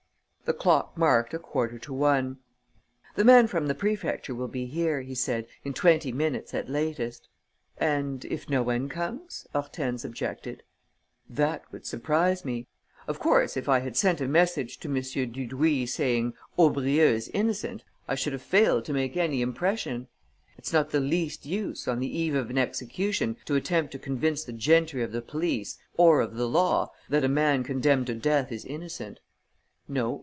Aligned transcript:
The 0.43 0.57
clock 0.57 0.97
marked 0.97 1.33
a 1.33 1.39
quarter 1.39 1.79
to 1.79 1.93
one. 1.93 2.39
"The 3.15 3.23
man 3.23 3.47
from 3.47 3.69
the 3.69 3.73
prefecture 3.73 4.35
will 4.35 4.49
be 4.49 4.65
here," 4.65 4.99
he 5.01 5.15
said, 5.15 5.47
"in 5.63 5.73
twenty 5.73 6.11
minutes 6.11 6.53
at 6.53 6.67
latest." 6.67 7.29
"And 7.77 8.25
if 8.25 8.49
no 8.49 8.61
one 8.61 8.89
comes?" 8.89 9.47
Hortense 9.53 10.03
objected. 10.03 10.63
"That 11.29 11.63
would 11.71 11.85
surprise 11.85 12.43
me. 12.43 12.67
Of 13.07 13.17
course, 13.17 13.55
if 13.55 13.69
I 13.69 13.79
had 13.79 13.95
sent 13.95 14.19
a 14.19 14.27
message 14.27 14.77
to 14.81 14.89
M. 14.89 15.01
Dudouis 15.31 15.85
saying, 15.93 16.33
'Aubrieux 16.59 17.15
is 17.15 17.29
innocent,' 17.29 17.85
I 18.09 18.15
should 18.15 18.33
have 18.33 18.41
failed 18.41 18.83
to 18.85 18.93
make 18.93 19.15
any 19.15 19.41
impression. 19.41 20.09
It's 20.57 20.73
not 20.73 20.89
the 20.89 20.99
least 20.99 21.45
use, 21.45 21.87
on 21.87 22.01
the 22.01 22.19
eve 22.19 22.35
of 22.35 22.49
an 22.49 22.57
execution, 22.57 23.37
to 23.45 23.55
attempt 23.55 23.93
to 23.93 23.99
convince 23.99 24.43
the 24.43 24.51
gentry 24.51 25.01
of 25.01 25.13
the 25.13 25.21
police 25.21 25.77
or 25.95 26.19
of 26.19 26.35
the 26.35 26.49
law 26.49 26.91
that 27.07 27.23
a 27.23 27.29
man 27.29 27.63
condemned 27.63 28.07
to 28.07 28.15
death 28.15 28.51
is 28.51 28.65
innocent. 28.65 29.21
No. 29.87 30.19